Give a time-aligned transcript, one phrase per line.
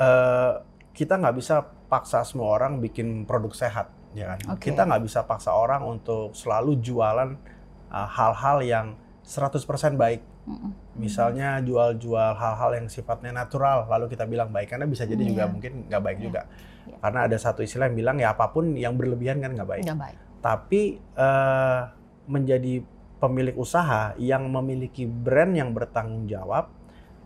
[0.00, 4.38] uh, kita nggak bisa paksa semua orang bikin produk sehat, ya kan?
[4.56, 4.72] Oke.
[4.72, 7.36] Kita nggak bisa paksa orang untuk selalu jualan
[7.92, 8.86] uh, hal-hal yang
[9.22, 9.60] 100%
[9.94, 10.24] baik.
[10.98, 15.52] Misalnya jual-jual hal-hal yang sifatnya natural, lalu kita bilang baik, karena bisa jadi juga Iya.
[15.52, 16.24] mungkin nggak baik Iya.
[16.26, 16.42] juga.
[16.90, 16.96] Iya.
[16.98, 19.82] Karena ada satu istilah yang bilang ya apa pun yang berlebihan kan nggak baik.
[19.86, 20.16] Nggak baik.
[20.40, 21.80] Tapi eh,
[22.26, 22.74] menjadi
[23.20, 26.72] pemilik usaha yang memiliki brand yang bertanggung jawab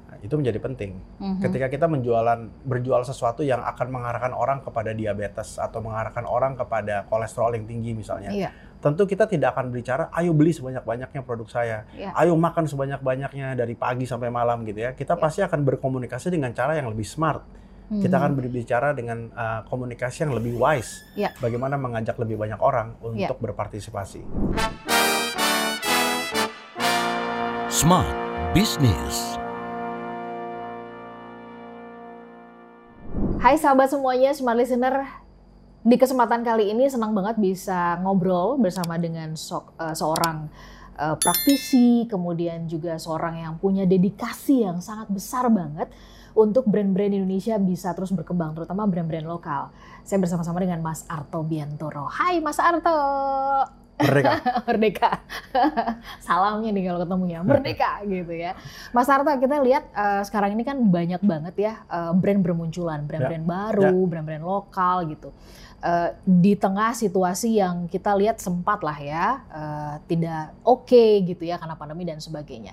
[0.07, 0.98] nah, itu menjadi penting.
[1.18, 1.41] Mhm.
[1.41, 7.05] Ketika kita menjualan berjual sesuatu yang akan mengarahkan orang kepada diabetes atau mengarahkan orang kepada
[7.09, 8.51] kolesterol yang tinggi misalnya, Iya.
[8.80, 12.12] tentu kita tidak akan berbicara ayo beli sebanyak-banyaknya produk saya, Iya.
[12.15, 14.91] ayo makan sebanyak-banyaknya dari pagi sampai malam gitu ya.
[14.93, 15.23] Kita Iya.
[15.23, 17.45] pasti akan berkomunikasi dengan cara yang lebih smart.
[17.84, 18.21] Kita Mhm.
[18.24, 21.05] akan berbicara dengan uh, komunikasi yang lebih wise.
[21.21, 21.37] Iya.
[21.37, 23.29] Bagaimana mengajak lebih banyak orang Iya.
[23.29, 24.24] untuk berpartisipasi.
[27.68, 28.09] Smart
[28.55, 29.37] Business.
[33.45, 35.05] Hai sahabat semuanya, smart listener.
[35.85, 40.49] Di kesempatan kali ini senang banget bisa ngobrol bersama dengan so- eh, seorang
[40.96, 45.93] eh, praktisi, kemudian juga seorang yang punya dedikasi yang sangat besar banget
[46.33, 49.68] untuk brand-brand Indonesia bisa terus berkembang, terutama brand-brand lokal.
[50.09, 52.09] Saya bersama-sama dengan Mas Arto Biantoro.
[52.09, 52.96] Hai Mas Arto,
[53.95, 54.32] Merdeka.
[54.68, 55.10] merdeka.
[56.18, 58.59] Salamnya nih kalau ketemunya, merdeka gitu ya.
[58.90, 63.46] Mas Arta, kita lihat eh, sekarang ini kan banyak banget ya eh, brand bermunculan, brand-brand
[63.46, 65.31] baru, brand-brand lokal gitu.
[65.84, 71.60] Eh, di tengah situasi yang kita lihat sempat lah ya eh, tidak oke gitu ya
[71.60, 72.72] karena pandemi dan sebagainya.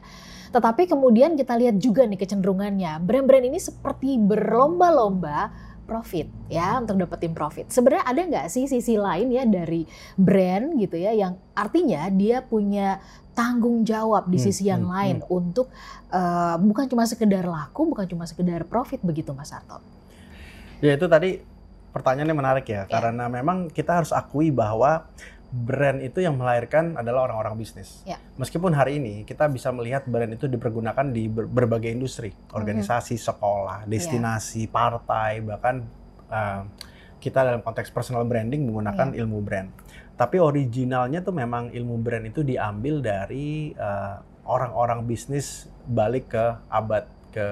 [0.52, 5.52] Tetapi kemudian kita lihat juga nih kecenderungannya, brand-brand ini seperti berlomba-lomba
[5.92, 7.68] profit ya untuk dapetin profit.
[7.68, 9.84] Sebenarnya ada nggak sih sisi lain ya dari
[10.16, 13.04] brand gitu ya yang artinya dia punya
[13.36, 15.68] tanggung jawab di Hmm, sisi yang hmm, lain untuk
[16.12, 19.84] eh, bukan cuma sekedar laku, bukan cuma sekedar profit begitu Mas Arto.
[20.80, 21.44] Ya itu tadi
[21.92, 23.00] pertanyaannya menarik ya, Ya.
[23.00, 25.06] karena memang kita harus akui bahwa
[25.52, 28.08] brand itu yang melahirkan adalah orang-orang bisnis.
[28.08, 28.16] Ya.
[28.40, 33.84] Meskipun hari ini kita bisa melihat brand itu dipergunakan di ber- berbagai industri, organisasi, sekolah,
[33.84, 35.84] destinasi, partai, bahkan
[36.32, 36.64] uh,
[37.20, 39.70] kita dalam konteks personal branding menggunakan ilmu brand.
[40.16, 47.06] Tapi originalnya tuh memang ilmu brand itu diambil dari uh, orang-orang bisnis balik ke abad
[47.36, 47.48] ke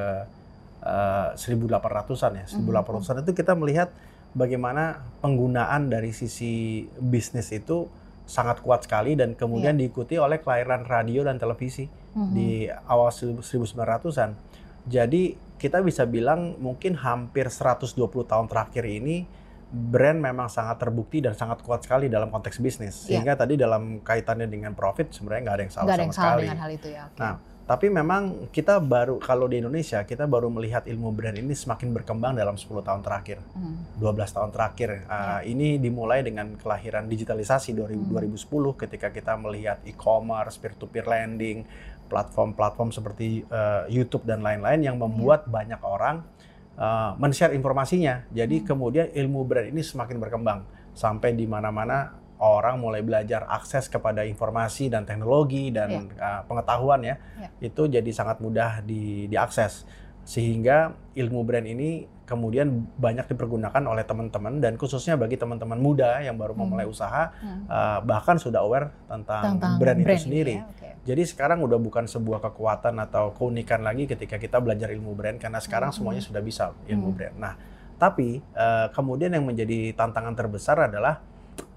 [0.87, 2.45] uh, 1800-an ya.
[2.47, 3.91] 1800-an itu kita melihat
[4.31, 4.83] bagaimana
[5.19, 6.51] penggunaan dari sisi
[6.95, 7.89] bisnis itu
[8.23, 12.31] sangat kuat sekali dan kemudian diikuti oleh kelahiran radio dan televisi Mhm.
[12.31, 12.49] di
[12.85, 14.37] awal 1900-an.
[14.85, 15.21] Jadi
[15.55, 19.25] kita bisa bilang mungkin hampir 120 tahun terakhir ini
[19.69, 23.05] brand memang sangat terbukti dan sangat kuat sekali dalam konteks bisnis.
[23.05, 23.21] Iya.
[23.21, 26.13] Sehingga tadi dalam kaitannya dengan profit sebenarnya nggak ada yang salah Nggak ada sama yang
[26.13, 26.41] salah sekali.
[26.43, 27.03] dengan hal itu ya.
[27.07, 27.19] oke.
[27.19, 27.33] Nah,
[27.69, 32.33] Tapi memang kita baru kalau di Indonesia kita baru melihat ilmu brand ini semakin berkembang
[32.33, 33.85] dalam 10 tahun terakhir, Hmm.
[34.01, 35.05] 12 tahun terakhir.
[35.05, 38.17] Uh, Ini dimulai dengan kelahiran digitalisasi 2000 Hmm.
[38.17, 41.61] 2010 ketika kita melihat e-commerce, peer-to-peer lending,
[42.09, 46.25] platform-platform seperti uh, YouTube dan lain-lain yang membuat banyak orang
[46.73, 48.25] uh, men-share informasinya.
[48.33, 48.73] Jadi Hmm.
[48.73, 50.65] kemudian ilmu brand ini semakin berkembang
[50.97, 57.15] sampai di mana-mana orang mulai belajar akses kepada informasi dan teknologi dan uh, pengetahuan ya.
[57.35, 57.49] Ya.
[57.61, 59.83] Itu jadi sangat mudah di diakses.
[60.23, 66.37] Sehingga ilmu brand ini kemudian banyak dipergunakan oleh teman-teman dan khususnya bagi teman-teman muda yang
[66.37, 66.61] baru Hmm.
[66.63, 67.65] memulai usaha Hmm.
[67.65, 70.55] uh, bahkan sudah aware tentang, Tentang brand, itu brand sendiri.
[70.61, 70.89] ya, oke.
[71.09, 75.57] Jadi sekarang udah bukan sebuah kekuatan atau keunikan lagi ketika kita belajar ilmu brand karena
[75.57, 75.97] sekarang Hmm.
[75.97, 77.17] semuanya sudah bisa ilmu Hmm.
[77.17, 77.35] brand.
[77.35, 77.53] Nah,
[77.97, 81.25] tapi eh, kemudian yang menjadi tantangan terbesar adalah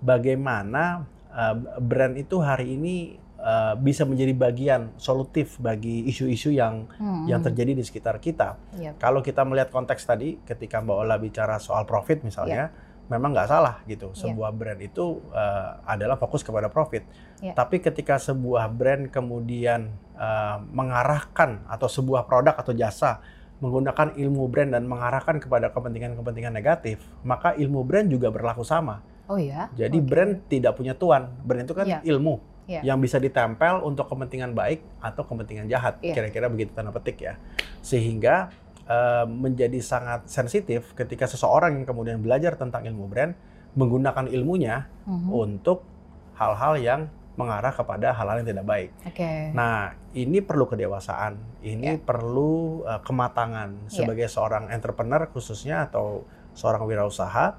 [0.01, 7.27] bagaimana eh, brand itu hari ini eh, bisa menjadi bagian solutif bagi isu-isu yang Hmm.
[7.27, 8.55] yang terjadi di sekitar kita.
[8.79, 8.95] Iya.
[9.01, 12.71] Kalau kita melihat konteks tadi, ketika Mbak Ola bicara soal profit misalnya,
[13.11, 14.15] memang nggak salah gitu.
[14.15, 14.31] Iya.
[14.31, 17.03] Sebuah brand itu eh, adalah fokus kepada profit.
[17.43, 17.53] Iya.
[17.59, 23.19] Tapi ketika sebuah brand kemudian eh, mengarahkan atau sebuah produk atau jasa
[23.63, 29.03] menggunakan ilmu brand dan mengarahkan kepada kepentingan-kepentingan negatif, maka ilmu brand juga berlaku sama.
[29.27, 29.71] Oh ya.
[29.75, 30.09] Jadi Oke.
[30.09, 31.31] brand tidak punya tuan.
[31.43, 32.01] Brand itu kan Iya.
[32.05, 32.81] ilmu Iya.
[32.85, 35.99] yang bisa ditempel untuk kepentingan baik atau kepentingan jahat.
[36.01, 36.15] Iya.
[36.15, 37.39] Kira-kira begitu tanda petik ya.
[37.81, 38.51] Sehingga
[38.83, 43.31] eh, menjadi sangat sensitif ketika seseorang yang kemudian belajar tentang ilmu brand
[43.73, 45.31] menggunakan ilmunya Mhm.
[45.31, 45.87] untuk
[46.35, 47.01] hal-hal yang
[47.33, 48.91] mengarah kepada hal-hal yang tidak baik.
[49.07, 49.55] Oke.
[49.55, 51.97] Nah, ini perlu kedewasaan, ini Ya.
[51.97, 54.03] perlu uh, kematangan Ya.
[54.03, 57.57] sebagai seorang entrepreneur khususnya atau seorang wirausaha,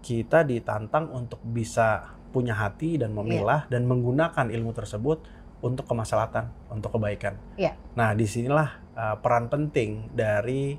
[0.00, 5.24] kita ditantang untuk bisa punya hati dan memilah dan menggunakan ilmu tersebut
[5.64, 7.40] untuk kemaslahatan, untuk kebaikan.
[7.56, 7.72] Ya.
[7.96, 10.76] Nah, di sinilah uh, peran penting dari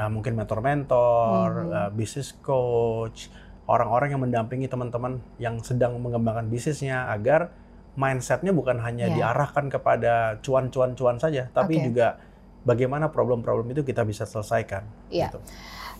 [0.00, 1.68] uh, mungkin mentor-mentor, Mhm.
[1.70, 3.28] uh, business coach,
[3.68, 7.52] orang-orang yang mendampingi teman-teman yang sedang mengembangkan bisnisnya agar
[7.92, 9.14] mindsetnya bukan hanya Ya.
[9.20, 11.92] diarahkan kepada cuan-cuan-cuan saja, tapi Oke.
[11.92, 12.16] juga
[12.62, 14.86] bagaimana problem-problem itu kita bisa selesaikan.
[15.10, 15.30] Iya.
[15.30, 15.38] gitu.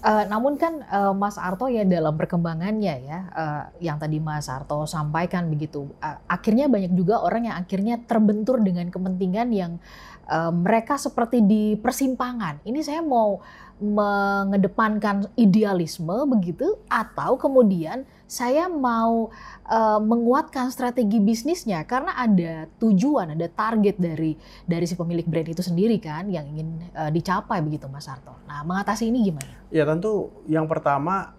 [0.03, 4.83] Eh, namun kan eh, Mas Arto ya dalam perkembangannya ya, eh, yang tadi Mas Arto
[4.83, 9.79] sampaikan begitu, eh, akhirnya banyak juga orang yang akhirnya terbentur dengan kepentingan yang
[10.27, 12.63] eh, mereka seperti di persimpangan.
[12.63, 13.43] Ini saya mau
[13.83, 19.29] mengedepankan idealisme begitu, atau kemudian saya mau
[19.67, 25.61] eh, menguatkan strategi bisnisnya karena ada tujuan, ada target dari dari si pemilik brand itu
[25.67, 28.39] sendiri kan yang ingin eh, dicapai begitu Mas Arto.
[28.47, 29.53] Nah mengatasi ini gimana?
[29.75, 31.35] Ya tentu yang pertama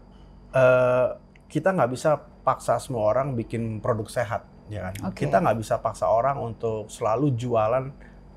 [0.51, 4.93] eh, kita nggak bisa paksa semua orang bikin produk sehat, ya kan?
[5.07, 5.25] Oke.
[5.25, 7.87] Kita nggak bisa paksa orang untuk selalu jualan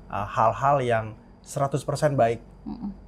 [0.07, 1.05] eh, hal-hal yang
[1.43, 2.43] 100% baik.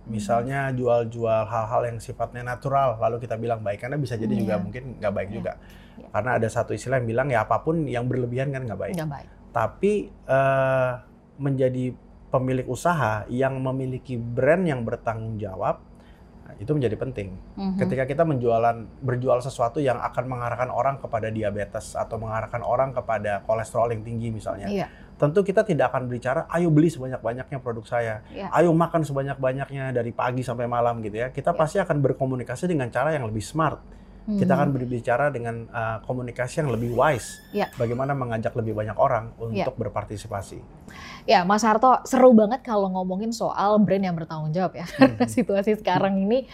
[0.08, 4.64] Misalnya jual-jual hal-hal yang sifatnya natural, lalu kita bilang baik, karena bisa jadi juga Iya.
[4.64, 5.36] mungkin nggak baik Iya.
[5.36, 5.54] juga.
[6.00, 6.08] Iya.
[6.16, 8.96] Karena ada satu istilah yang bilang ya apa pun yang berlebihan kan nggak baik.
[8.96, 9.28] Nggak baik.
[9.52, 10.92] Tapi eh,
[11.36, 11.86] menjadi
[12.30, 15.82] pemilik usaha yang memiliki brand yang bertanggung jawab
[16.58, 17.38] itu menjadi penting.
[17.54, 17.78] Mhm.
[17.78, 23.46] Ketika kita menjualan berjual sesuatu yang akan mengarahkan orang kepada diabetes atau mengarahkan orang kepada
[23.46, 24.88] kolesterol yang tinggi misalnya, Iya.
[25.20, 28.50] tentu kita tidak akan berbicara ayo beli sebanyak-banyaknya produk saya, Iya.
[28.56, 31.28] ayo makan sebanyak-banyaknya dari pagi sampai malam gitu ya.
[31.30, 31.60] Kita Iya.
[31.60, 33.78] pasti akan berkomunikasi dengan cara yang lebih smart.
[34.26, 34.58] Kita Mhm.
[34.60, 37.40] akan berbicara dengan uh, komunikasi yang lebih wise.
[37.50, 37.72] Iya.
[37.74, 40.62] Bagaimana mengajak lebih banyak orang untuk berpartisipasi.
[41.26, 44.86] Ya, Mas Harto, seru banget kalau ngomongin soal brand yang bertanggung jawab ya.
[44.86, 45.34] Karena Mhm.
[45.38, 46.46] situasi sekarang ini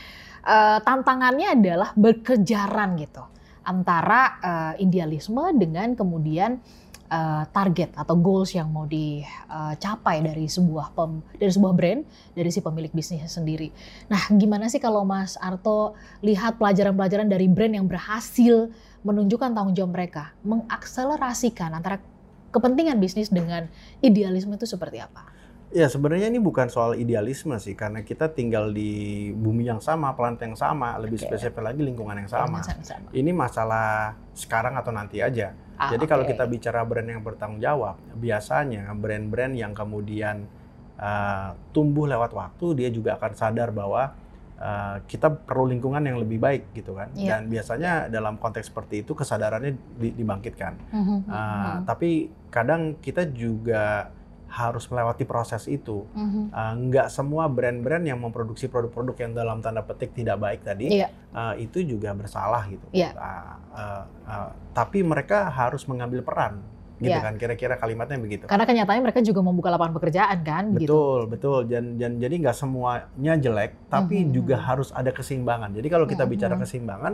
[0.45, 3.25] eh, tantangannya adalah berkejaran gitu
[3.65, 6.61] antara eh, idealisme dengan kemudian
[7.09, 12.01] eh, target atau goals yang mau dicapai dari sebuah pem, dari sebuah brand
[12.33, 13.69] dari si pemilik bisnisnya sendiri.
[14.07, 15.93] Nah, gimana sih kalau Mas Arto
[16.25, 18.71] lihat pelajaran-pelajaran dari brand yang berhasil
[19.05, 22.01] menunjukkan tanggung jawab mereka, mengakselerasikan antara
[22.49, 23.67] kepentingan bisnis dengan
[23.99, 25.34] idealisme itu seperti apa?
[25.75, 30.39] Ya sebenarnya ini bukan soal idealisme sih, karena kita tinggal di bumi yang sama, planet
[30.47, 31.27] yang sama, lebih Oke.
[31.27, 32.63] spesifik lagi lingkungan yang sama.
[32.63, 33.11] Sama-sama.
[33.11, 35.51] Ini masalah sekarang atau nanti aja.
[35.75, 36.31] Ah, Jadi kalau oke.
[36.31, 40.47] kita bicara brand yang bertanggung jawab, biasanya brand-brand yang kemudian
[40.95, 44.15] uh, tumbuh lewat waktu, dia juga akan sadar bahwa
[44.55, 47.11] uh, kita perlu lingkungan yang lebih baik gitu kan.
[47.19, 47.43] Iya.
[47.43, 50.73] Dan biasanya dalam konteks seperti itu kesadarannya di- dibangkitkan.
[50.95, 52.09] Mhm, Uh, mhm, Tapi
[52.47, 54.07] kadang kita juga
[54.55, 56.07] harus melewati proses itu.
[56.15, 56.47] mhm.
[56.49, 61.11] Uh, nggak semua brand-brand yang memproduksi produk-produk yang dalam tanda petik tidak baik tadi Iya.
[61.35, 62.87] uh, itu juga bersalah gitu.
[62.95, 63.11] Iya.
[63.11, 66.63] Uh, uh, uh, tapi mereka harus mengambil peran,
[66.95, 67.19] gitu Iya.
[67.19, 67.35] kan?
[67.35, 68.43] Kira-kira kalimatnya begitu.
[68.47, 70.65] Karena kenyataannya mereka juga membuka lapangan pekerjaan kan.
[70.71, 71.67] Betul, betul.
[71.67, 74.31] Dan, dan jadi nggak semuanya jelek, tapi Mhm.
[74.31, 75.75] juga harus ada keseimbangan.
[75.75, 76.31] Jadi kalau kita Mhm.
[76.31, 77.13] bicara keseimbangan,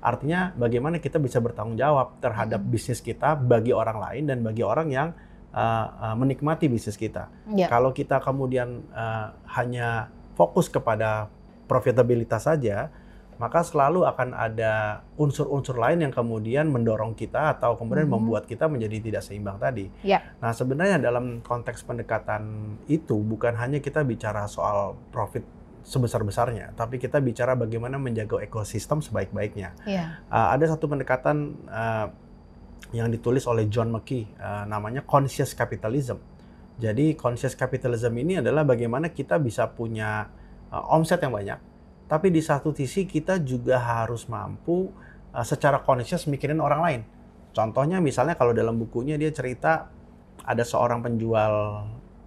[0.00, 2.70] artinya bagaimana kita bisa bertanggung jawab terhadap Mhm.
[2.72, 5.08] bisnis kita bagi orang lain dan bagi orang yang
[5.54, 7.30] uh, uh, menikmati bisnis kita.
[7.50, 7.66] Iya.
[7.70, 11.28] Kalau kita kemudian uh, hanya fokus kepada
[11.66, 12.90] profitabilitas saja,
[13.40, 18.14] maka selalu akan ada unsur-unsur lain yang kemudian mendorong kita atau kemudian Mhm.
[18.20, 19.88] membuat kita menjadi tidak seimbang tadi.
[20.04, 20.36] Iya.
[20.44, 25.40] Nah, sebenarnya dalam konteks pendekatan itu bukan hanya kita bicara soal profit
[25.80, 29.72] sebesar-besarnya, tapi kita bicara bagaimana menjaga ekosistem sebaik-baiknya.
[29.88, 30.20] Iya.
[30.28, 32.12] Uh, ada satu pendekatan uh,
[32.90, 36.18] yang ditulis oleh John McKee, uh, namanya conscious capitalism.
[36.80, 40.26] Jadi conscious capitalism ini adalah bagaimana kita bisa punya
[40.72, 41.60] uh, omset yang banyak,
[42.10, 44.90] tapi di satu sisi kita juga harus mampu
[45.30, 47.00] uh, secara conscious mikirin orang lain.
[47.54, 49.90] Contohnya misalnya kalau dalam bukunya dia cerita
[50.40, 51.84] ada seorang penjual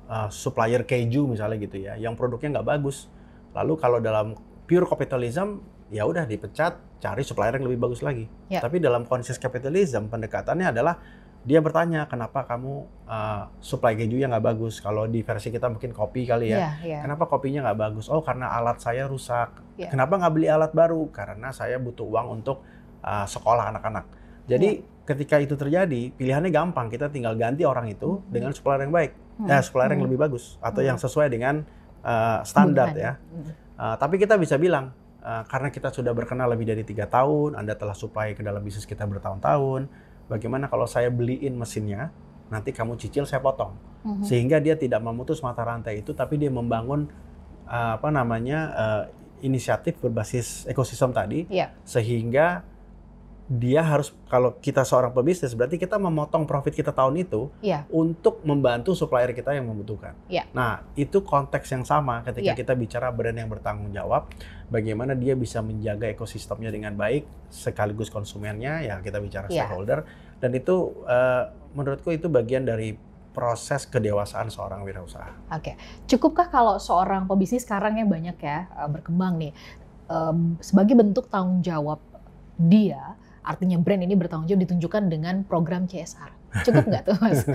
[0.07, 3.11] uh, supplier keju misalnya gitu ya, yang produknya nggak bagus.
[3.51, 5.59] Lalu kalau dalam pure capitalism
[5.89, 8.29] ya udah dipecat, cari supplier yang lebih bagus lagi.
[8.47, 8.63] Ya.
[8.63, 10.95] Tapi dalam conscious capitalism pendekatannya adalah
[11.43, 14.79] dia bertanya kenapa kamu uh, supply kejunya nggak bagus?
[14.79, 16.57] Kalau di versi kita mungkin kopi kali ya.
[16.57, 16.99] Iya, iya.
[17.03, 18.07] Kenapa kopinya nggak bagus?
[18.07, 19.59] Oh karena alat saya rusak.
[19.75, 19.91] Iya.
[19.91, 21.11] Kenapa nggak beli alat baru?
[21.11, 22.63] Karena saya butuh uang untuk
[23.03, 24.07] uh, sekolah anak-anak.
[24.47, 25.03] Jadi Iya.
[25.03, 26.87] ketika itu terjadi, pilihannya gampang.
[26.87, 28.31] Kita tinggal ganti orang itu Mhm.
[28.31, 30.07] dengan supplier yang baik, Hmm, eh, supplier yang hmm.
[30.07, 30.95] lebih bagus atau Hmm.
[30.95, 31.67] yang sesuai dengan
[32.03, 33.19] uh, standar ya.
[33.19, 33.51] Hmm.
[33.75, 37.73] Uh, tapi kita bisa bilang uh, karena kita sudah berkenal lebih dari tiga tahun, Anda
[37.73, 39.87] telah supply ke dalam bisnis kita bertahun-tahun.
[40.27, 42.11] Bagaimana kalau saya beliin mesinnya,
[42.47, 44.23] nanti kamu cicil saya potong Mhm.
[44.27, 47.07] sehingga dia tidak memutus mata rantai itu tapi dia membangun
[47.63, 49.03] uh, apa namanya uh,
[49.39, 51.71] inisiatif berbasis ekosistem tadi Iya.
[51.87, 52.67] sehingga
[53.43, 57.83] dia harus kalau kita seorang pebisnis berarti kita memotong profit kita tahun itu Iya.
[57.91, 60.15] untuk membantu supplier kita yang membutuhkan.
[60.31, 60.47] Iya.
[60.55, 62.57] Nah, itu konteks yang sama ketika Iya.
[62.57, 64.31] kita bicara brand yang bertanggung jawab,
[64.71, 69.67] bagaimana dia bisa menjaga ekosistemnya dengan baik sekaligus konsumennya ya kita bicara Iya.
[69.67, 70.07] stakeholder
[70.39, 71.43] dan itu eh,
[71.75, 72.95] menurutku itu bagian dari
[73.35, 75.51] proses kedewasaan seorang wirausaha.
[75.51, 79.51] Oke, cukupkah kalau seorang pebisnis sekarang yang banyak ya eh, berkembang nih
[80.07, 81.99] em, sebagai bentuk tanggung jawab
[82.53, 86.31] dia, artinya brand ini bertanggung jawab ditunjukkan dengan program CSR.
[86.63, 87.39] Cukup nggak tuh mas?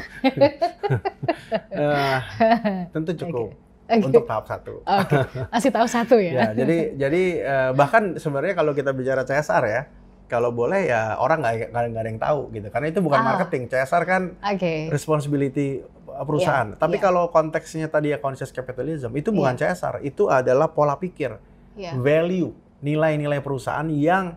[1.68, 2.18] Eh,
[2.92, 3.52] tentu cukup
[3.88, 4.04] Oke.
[4.04, 4.84] untuk tahap satu.
[4.84, 5.16] Oke,
[5.48, 6.44] masih tahu satu Ya, ya.
[6.52, 9.80] jadi jadi eh, bahkan sebenarnya kalau kita bicara CSR ya,
[10.28, 13.26] kalau boleh ya orang nggak ada yang tahu gitu, karena itu bukan Ah.
[13.32, 13.64] marketing.
[13.66, 16.76] CSR kan Oke, responsibility uh, perusahaan.
[16.76, 17.02] Tapi iya.
[17.02, 21.40] kalau konteksnya tadi ya conscious capitalism, itu bukan CSR, itu adalah pola pikir,
[21.74, 21.96] ya.
[21.96, 22.52] value,
[22.84, 24.36] nilai-nilai perusahaan yang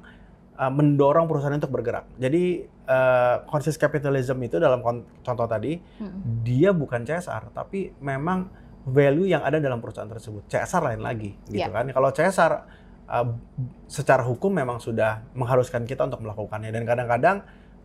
[0.62, 2.06] uh, mendorong perusahaan untuk bergerak.
[2.22, 4.86] Jadi uh, conscious capitalism itu dalam
[5.25, 6.46] contoh tadi, Mm.
[6.46, 8.46] dia bukan CSR, tapi memang
[8.86, 10.46] value yang ada dalam perusahaan tersebut.
[10.46, 11.74] CSR lain lagi, gitu Iya.
[11.74, 11.86] kan?
[11.89, 12.53] Kalau CSR
[13.10, 13.27] uh,
[13.89, 17.41] secara hukum memang sudah mengharuskan kita untuk melakukannya dan kadang-kadang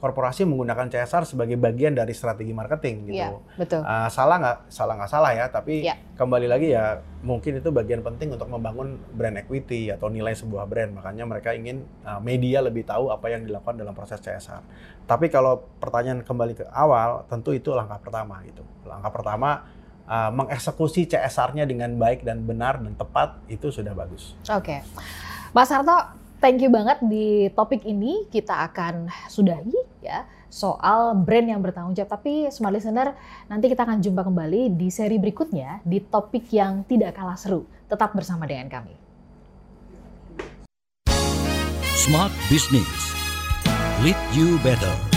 [0.07, 3.19] korporasi menggunakan CSR sebagai bagian dari strategi marketing gitu.
[3.19, 3.83] Iya, betul.
[3.83, 4.59] Uh, salah nggak?
[4.71, 5.99] Salah nggak salah ya, tapi Iya.
[6.15, 10.95] kembali lagi ya mungkin itu bagian penting untuk membangun brand equity atau nilai sebuah brand.
[10.95, 14.63] Makanya mereka ingin uh, media lebih tahu apa yang dilakukan dalam proses CSR.
[15.11, 18.63] Tapi kalau pertanyaan kembali ke awal, tentu itu langkah pertama gitu.
[18.87, 19.67] Langkah pertama
[20.07, 24.39] uh, mengeksekusi CSR-nya dengan baik dan benar dan tepat itu sudah bagus.
[24.55, 24.87] Oke,
[25.51, 25.95] Mas Harto,
[26.47, 32.23] thank you banget di topik ini kita akan sudahi ya soal brand yang bertanggung jawab.
[32.23, 33.19] Tapi smart listener,
[33.51, 37.67] nanti kita akan jumpa kembali di seri berikutnya di topik yang tidak kalah seru.
[37.91, 38.95] Tetap bersama dengan kami.
[41.99, 43.11] Smart Business.
[44.07, 45.16] Lead you better.